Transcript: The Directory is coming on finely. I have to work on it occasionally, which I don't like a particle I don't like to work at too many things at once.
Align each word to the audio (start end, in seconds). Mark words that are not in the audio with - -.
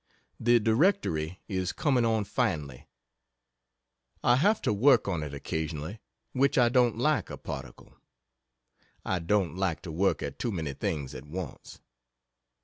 The 0.39 0.57
Directory 0.59 1.39
is 1.47 1.71
coming 1.71 2.05
on 2.05 2.23
finely. 2.23 2.87
I 4.23 4.37
have 4.37 4.59
to 4.63 4.73
work 4.73 5.07
on 5.07 5.21
it 5.21 5.31
occasionally, 5.31 5.99
which 6.31 6.57
I 6.57 6.69
don't 6.69 6.97
like 6.97 7.29
a 7.29 7.37
particle 7.37 7.93
I 9.05 9.19
don't 9.19 9.55
like 9.55 9.83
to 9.83 9.91
work 9.91 10.23
at 10.23 10.39
too 10.39 10.51
many 10.51 10.73
things 10.73 11.13
at 11.13 11.25
once. 11.27 11.81